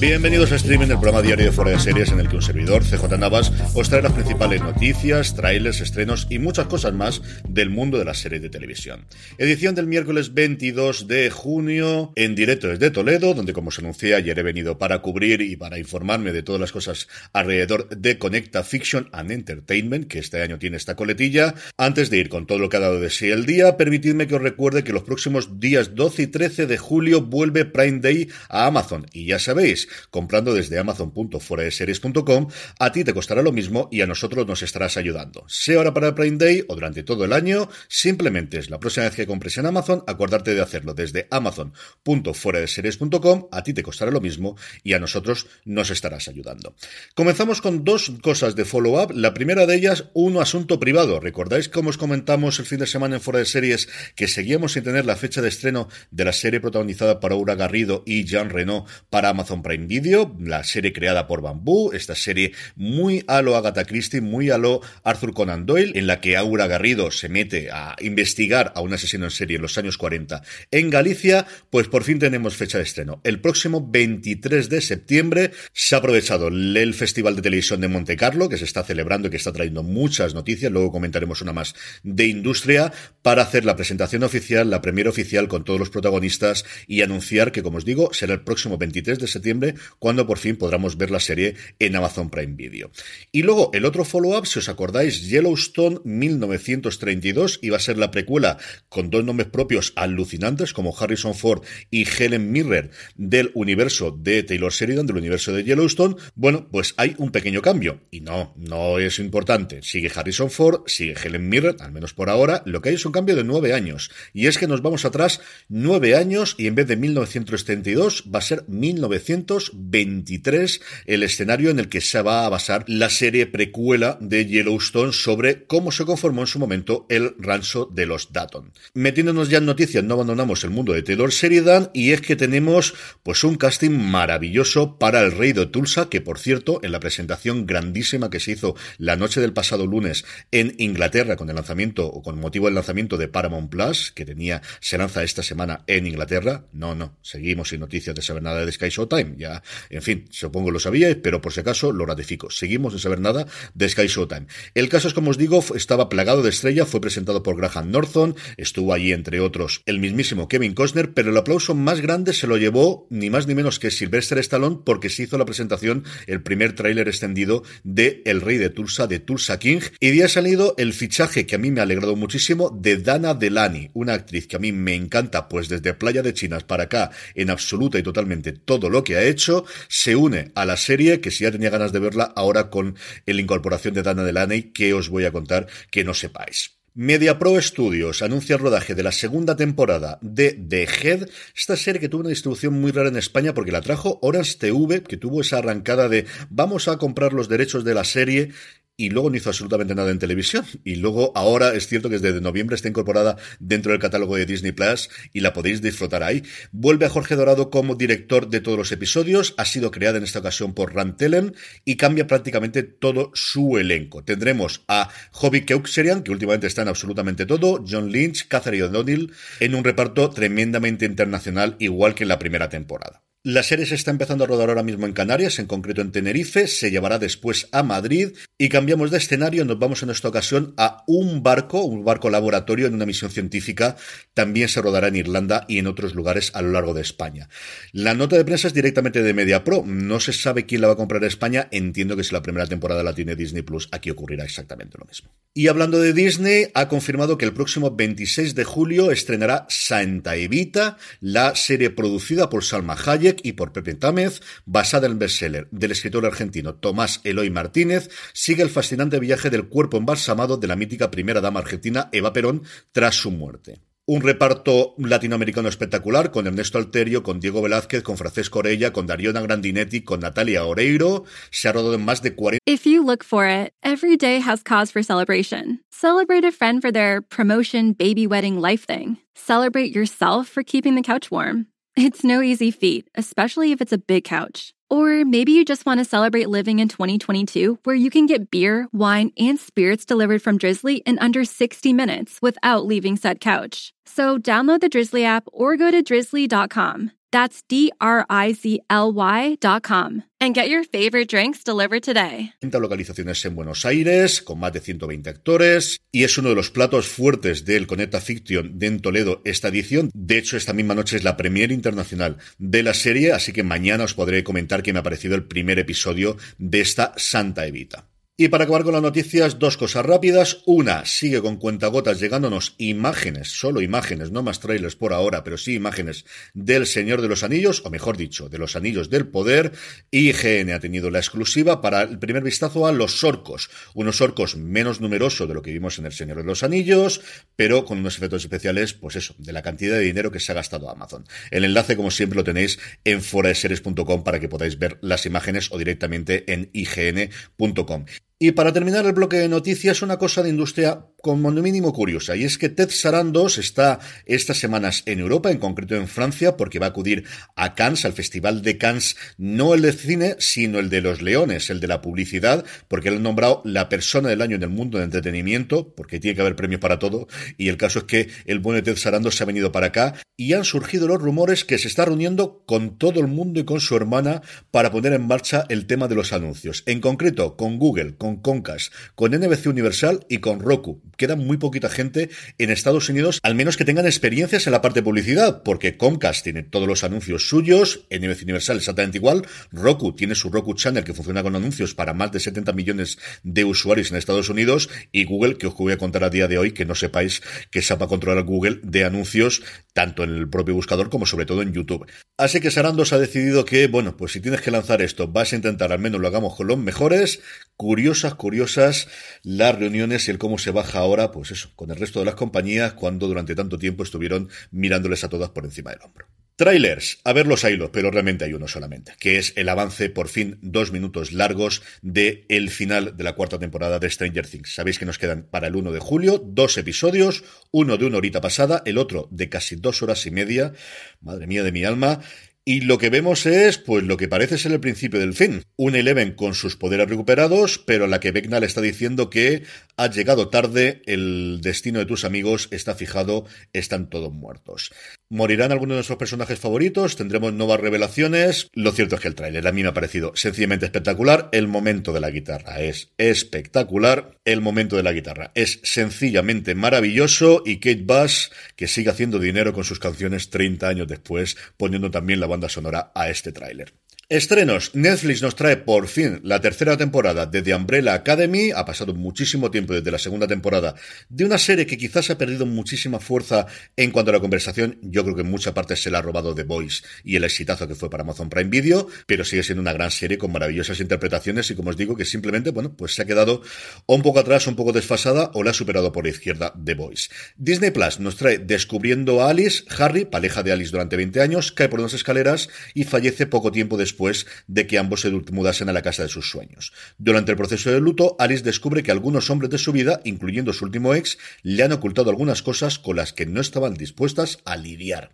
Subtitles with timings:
[0.00, 2.84] Bienvenidos a Streaming, el programa diario de Fuera de Series en el que un servidor,
[2.84, 7.98] CJ Navas, os trae las principales noticias, trailers, estrenos y muchas cosas más del mundo
[7.98, 9.06] de las series de televisión.
[9.38, 14.38] Edición del miércoles 22 de junio, en directo desde Toledo, donde como se anuncié ayer
[14.38, 19.08] he venido para cubrir y para informarme de todas las cosas alrededor de Conecta Fiction
[19.10, 21.56] and Entertainment, que este año tiene esta coletilla.
[21.76, 24.36] Antes de ir con todo lo que ha dado de sí el día, permitidme que
[24.36, 28.66] os recuerde que los próximos días 12 y 13 de julio vuelve Prime Day a
[28.66, 29.04] Amazon.
[29.12, 34.46] Y ya sabéis, comprando desde amazon.foradeseries.com, a ti te costará lo mismo y a nosotros
[34.46, 35.44] nos estarás ayudando.
[35.48, 39.06] Sea ahora para el Prime Day o durante todo el año, simplemente es la próxima
[39.06, 44.20] vez que compres en Amazon, acordarte de hacerlo desde amazon.foradeseries.com, a ti te costará lo
[44.20, 46.74] mismo y a nosotros nos estarás ayudando.
[47.14, 49.12] Comenzamos con dos cosas de follow-up.
[49.14, 51.20] La primera de ellas, un asunto privado.
[51.20, 54.84] ¿Recordáis cómo os comentamos el fin de semana en Fuera de Series que seguíamos sin
[54.84, 58.86] tener la fecha de estreno de la serie protagonizada por Aura Garrido y Jean Reno
[59.10, 63.84] para Amazon Prime Video, la serie creada por Bambú, esta serie muy a lo Agatha
[63.84, 67.94] Christie, muy a lo Arthur Conan Doyle, en la que Aura Garrido se mete a
[68.00, 72.18] investigar a un asesino en serie en los años 40 en Galicia, pues por fin
[72.18, 73.20] tenemos fecha de estreno.
[73.24, 78.48] El próximo 23 de septiembre se ha aprovechado el Festival de Televisión de Monte Carlo,
[78.48, 82.26] que se está celebrando y que está trayendo muchas noticias, luego comentaremos una más de
[82.26, 87.52] industria, para hacer la presentación oficial, la primera oficial con todos los protagonistas y anunciar
[87.52, 89.67] que, como os digo, será el próximo 23 de septiembre
[89.98, 92.90] cuando por fin podamos ver la serie en Amazon Prime Video.
[93.32, 98.58] Y luego el otro follow-up, si os acordáis, Yellowstone 1932 iba a ser la precuela
[98.88, 104.72] con dos nombres propios alucinantes como Harrison Ford y Helen Mirren del universo de Taylor
[104.72, 106.16] Sheridan, del universo de Yellowstone.
[106.34, 109.82] Bueno, pues hay un pequeño cambio y no, no es importante.
[109.82, 112.62] Sigue Harrison Ford, sigue Helen Mirren, al menos por ahora.
[112.66, 115.40] Lo que hay es un cambio de nueve años y es que nos vamos atrás
[115.68, 121.78] nueve años y en vez de 1932 va a ser 1900 23 el escenario en
[121.78, 126.42] el que se va a basar la serie precuela de Yellowstone sobre cómo se conformó
[126.42, 128.72] en su momento el rancho de los Datton.
[128.94, 132.94] Metiéndonos ya en noticias, no abandonamos el mundo de Taylor Sheridan y es que tenemos
[133.22, 137.66] pues un casting maravilloso para el rey de Tulsa, que por cierto, en la presentación
[137.66, 142.22] grandísima que se hizo la noche del pasado lunes en Inglaterra con el lanzamiento o
[142.22, 146.64] con motivo del lanzamiento de Paramount Plus, que tenía, se lanza esta semana en Inglaterra.
[146.72, 149.34] No, no, seguimos sin noticias de saber nada de Sky Showtime.
[149.36, 149.47] Ya
[149.90, 152.50] en fin, supongo lo sabíais, pero por si acaso lo ratifico.
[152.50, 154.46] Seguimos sin saber nada de Sky Showtime.
[154.74, 158.36] El caso es, como os digo, estaba plagado de estrella, fue presentado por Graham Norton,
[158.56, 162.56] estuvo allí, entre otros, el mismísimo Kevin Costner, pero el aplauso más grande se lo
[162.56, 166.74] llevó ni más ni menos que Sylvester Stallone, porque se hizo la presentación, el primer
[166.74, 170.92] tráiler extendido de El Rey de Tulsa, de Tulsa King, y de ha salido el
[170.92, 174.58] fichaje que a mí me ha alegrado muchísimo de Dana Delany, una actriz que a
[174.58, 178.90] mí me encanta, pues desde Playa de Chinas para acá, en absoluta y totalmente todo
[178.90, 182.00] lo que ha hecho, se une a la serie, que si ya tenía ganas de
[182.00, 182.96] verla, ahora con
[183.26, 186.78] la incorporación de Dana Delaney, que os voy a contar que no sepáis.
[187.00, 192.08] MediaPro Studios anuncia el rodaje de la segunda temporada de The Head, esta serie que
[192.08, 195.58] tuvo una distribución muy rara en España porque la trajo Orange TV, que tuvo esa
[195.58, 198.50] arrancada de vamos a comprar los derechos de la serie
[198.98, 200.66] y luego no hizo absolutamente nada en televisión.
[200.84, 204.72] Y luego ahora es cierto que desde noviembre está incorporada dentro del catálogo de Disney
[204.72, 206.42] Plus y la podéis disfrutar ahí.
[206.72, 210.40] Vuelve a Jorge Dorado como director de todos los episodios, ha sido creada en esta
[210.40, 211.54] ocasión por Ram Tellen
[211.84, 214.24] y cambia prácticamente todo su elenco.
[214.24, 219.76] Tendremos a Hobby Keuxerian, que últimamente está en absolutamente todo, John Lynch, Catherine O'Donnell, en
[219.76, 223.27] un reparto tremendamente internacional, igual que en la primera temporada.
[223.50, 226.66] La serie se está empezando a rodar ahora mismo en Canarias, en concreto en Tenerife,
[226.66, 231.02] se llevará después a Madrid y cambiamos de escenario, nos vamos en esta ocasión a
[231.06, 233.96] un barco, un barco laboratorio en una misión científica,
[234.34, 237.48] también se rodará en Irlanda y en otros lugares a lo largo de España.
[237.92, 240.92] La nota de prensa es directamente de Media Pro, no se sabe quién la va
[240.92, 244.10] a comprar en España, entiendo que si la primera temporada la tiene Disney Plus, aquí
[244.10, 245.30] ocurrirá exactamente lo mismo.
[245.54, 250.98] Y hablando de Disney, ha confirmado que el próximo 26 de julio estrenará Santa Evita,
[251.20, 255.92] la serie producida por Salma Hayek y por Pepe Támez, basada en el bestseller del
[255.92, 261.10] escritor argentino Tomás Eloy Martínez, sigue el fascinante viaje del cuerpo embalsamado de la mítica
[261.10, 262.62] primera dama argentina Eva Perón
[262.92, 263.80] tras su muerte.
[264.10, 269.42] Un reparto latinoamericano espectacular con Ernesto Alterio, con Diego Velázquez, con Francesco Orella, con Dariona
[269.42, 271.24] Grandinetti, con Natalia Oreiro.
[271.50, 272.60] Se ha rodado en más de 40.
[272.64, 275.80] If you look for it, every day has cause for celebration.
[275.90, 279.18] Celebrate a friend for their promotion, baby wedding, life thing.
[279.34, 281.66] Celebrate yourself for keeping the couch warm.
[282.00, 284.72] It's no easy feat, especially if it's a big couch.
[284.90, 288.86] Or maybe you just want to celebrate living in 2022, where you can get beer,
[288.92, 293.92] wine, and spirits delivered from Drizzly in under 60 minutes without leaving said couch.
[294.06, 297.12] So download the Drizzly app or go to drizzly.com.
[297.30, 300.24] That's D R I Z L Y.com.
[300.40, 302.52] And get your favorite drinks delivered today.
[302.62, 307.08] localizaciones en Buenos Aires, con más de 120 actores, y es uno de los platos
[307.08, 310.10] fuertes del Conecta Fiction de en Toledo esta edición.
[310.14, 314.04] De hecho, esta misma noche es la premier internacional de la serie, así que mañana
[314.04, 318.06] os podré comentar que me ha parecido el primer episodio de esta Santa Evita.
[318.40, 320.62] Y para acabar con las noticias, dos cosas rápidas.
[320.64, 325.74] Una, sigue con cuentagotas llegándonos imágenes, solo imágenes, no más trailers por ahora, pero sí
[325.74, 326.24] imágenes
[326.54, 329.72] del Señor de los Anillos, o mejor dicho, de los Anillos del Poder.
[330.12, 333.70] IGN ha tenido la exclusiva para el primer vistazo a los orcos.
[333.94, 337.20] Unos orcos menos numerosos de lo que vimos en el Señor de los Anillos,
[337.56, 340.54] pero con unos efectos especiales, pues eso, de la cantidad de dinero que se ha
[340.54, 341.24] gastado Amazon.
[341.50, 345.78] El enlace, como siempre, lo tenéis en foraseries.com para que podáis ver las imágenes o
[345.78, 348.04] directamente en ign.com.
[348.38, 352.44] Y para terminar el bloque de noticias, una cosa de industria como mínimo curiosa, y
[352.44, 356.86] es que Ted Sarandos está estas semanas en Europa, en concreto en Francia, porque va
[356.86, 357.24] a acudir
[357.56, 361.70] a Cannes, al Festival de Cannes, no el de cine, sino el de los leones,
[361.70, 364.98] el de la publicidad, porque él ha nombrado la persona del año en el mundo
[364.98, 367.26] del entretenimiento, porque tiene que haber premios para todo,
[367.56, 370.52] y el caso es que el buen Ted Sarandos se ha venido para acá, y
[370.52, 373.96] han surgido los rumores que se está reuniendo con todo el mundo y con su
[373.96, 378.36] hermana para poner en marcha el tema de los anuncios, en concreto con Google, con
[378.36, 381.02] Concast, con NBC Universal y con Roku.
[381.18, 385.00] Queda muy poquita gente en Estados Unidos, al menos que tengan experiencias en la parte
[385.00, 390.36] de publicidad, porque Comcast tiene todos los anuncios suyos, NBC Universal exactamente igual, Roku tiene
[390.36, 394.16] su Roku Channel que funciona con anuncios para más de 70 millones de usuarios en
[394.16, 396.94] Estados Unidos y Google, que os voy a contar a día de hoy, que no
[396.94, 397.42] sepáis
[397.72, 401.72] que sepa controlar Google de anuncios tanto en el propio buscador como sobre todo en
[401.72, 402.06] YouTube.
[402.36, 405.56] Así que Sarandos ha decidido que, bueno, pues si tienes que lanzar esto, vas a
[405.56, 407.40] intentar al menos lo hagamos con los mejores.
[407.78, 409.06] Curiosas, curiosas
[409.44, 412.34] las reuniones y el cómo se baja ahora, pues eso, con el resto de las
[412.34, 416.26] compañías cuando durante tanto tiempo estuvieron mirándoles a todas por encima del hombro.
[416.56, 420.26] Trailers, a ver los hilos, pero realmente hay uno solamente, que es el avance, por
[420.26, 424.74] fin, dos minutos largos de el final de la cuarta temporada de Stranger Things.
[424.74, 428.40] Sabéis que nos quedan para el 1 de julio dos episodios, uno de una horita
[428.40, 430.72] pasada, el otro de casi dos horas y media.
[431.20, 432.22] Madre mía de mi alma.
[432.70, 435.62] Y lo que vemos es, pues, lo que parece ser el principio del fin.
[435.78, 439.62] Un Eleven con sus poderes recuperados, pero a la que Becknall está diciendo que
[439.96, 444.92] ha llegado tarde, el destino de tus amigos está fijado, están todos muertos.
[445.30, 447.16] ¿Morirán algunos de nuestros personajes favoritos?
[447.16, 448.70] ¿Tendremos nuevas revelaciones?
[448.72, 451.50] Lo cierto es que el tráiler a mí me ha parecido sencillamente espectacular.
[451.52, 454.38] El momento de la guitarra es espectacular.
[454.46, 457.62] El momento de la guitarra es sencillamente maravilloso.
[457.66, 462.40] Y Kate Bass, que sigue haciendo dinero con sus canciones 30 años después, poniendo también
[462.40, 463.92] la banda sonora a este tráiler.
[464.30, 464.94] Estrenos.
[464.94, 468.72] Netflix nos trae por fin la tercera temporada de The Umbrella Academy.
[468.76, 470.94] Ha pasado muchísimo tiempo desde la segunda temporada
[471.30, 473.66] de una serie que quizás ha perdido muchísima fuerza
[473.96, 474.98] en cuanto a la conversación.
[475.00, 477.88] Yo creo que en mucha parte se la ha robado The Voice y el exitazo
[477.88, 481.70] que fue para Amazon Prime Video, pero sigue siendo una gran serie con maravillosas interpretaciones
[481.70, 483.62] y como os digo que simplemente, bueno, pues se ha quedado
[484.04, 487.30] un poco atrás, un poco desfasada o la ha superado por la izquierda The Voice.
[487.56, 489.84] Disney Plus nos trae Descubriendo a Alice.
[489.98, 493.96] Harry, pareja de Alice durante 20 años, cae por unas escaleras y fallece poco tiempo
[493.96, 496.92] después después de que ambos se mudasen a la casa de sus sueños.
[497.18, 500.84] Durante el proceso de luto, Alice descubre que algunos hombres de su vida, incluyendo su
[500.84, 505.30] último ex, le han ocultado algunas cosas con las que no estaban dispuestas a lidiar.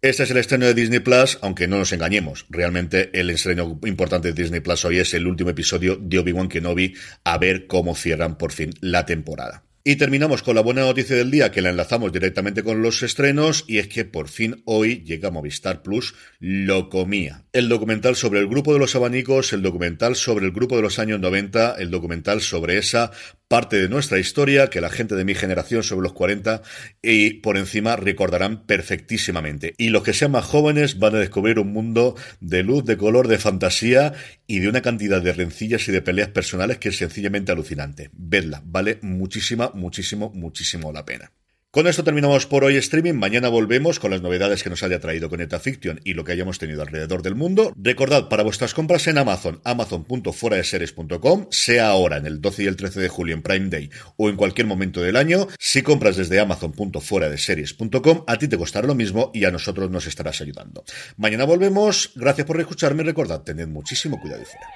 [0.00, 2.46] Este es el estreno de Disney Plus, aunque no nos engañemos.
[2.48, 6.94] Realmente el estreno importante de Disney Plus hoy es el último episodio de Obi-Wan Kenobi,
[7.24, 9.64] a ver cómo cierran por fin la temporada.
[9.88, 13.64] Y terminamos con la buena noticia del día, que la enlazamos directamente con los estrenos,
[13.66, 17.46] y es que por fin hoy llega Movistar Plus Lo Comía.
[17.54, 20.98] El documental sobre el grupo de los abanicos, el documental sobre el grupo de los
[20.98, 23.12] años 90, el documental sobre esa
[23.48, 26.62] parte de nuestra historia que la gente de mi generación sobre los 40
[27.02, 29.74] y por encima recordarán perfectísimamente.
[29.78, 33.26] Y los que sean más jóvenes van a descubrir un mundo de luz, de color,
[33.26, 34.12] de fantasía
[34.46, 38.10] y de una cantidad de rencillas y de peleas personales que es sencillamente alucinante.
[38.12, 41.32] Vedla, vale muchísima, muchísimo, muchísimo la pena.
[41.70, 43.12] Con esto terminamos por hoy streaming.
[43.12, 46.58] Mañana volvemos con las novedades que nos haya traído Coneta Fiction y lo que hayamos
[46.58, 47.74] tenido alrededor del mundo.
[47.76, 53.00] Recordad para vuestras compras en Amazon, amazon.fueradeseries.com, sea ahora en el 12 y el 13
[53.00, 55.46] de julio en Prime Day o en cualquier momento del año.
[55.58, 60.40] Si compras desde amazon.fueradeseries.com, a ti te costará lo mismo y a nosotros nos estarás
[60.40, 60.84] ayudando.
[61.18, 62.12] Mañana volvemos.
[62.14, 63.02] Gracias por escucharme.
[63.02, 64.68] Recordad, tened muchísimo cuidado y fuera.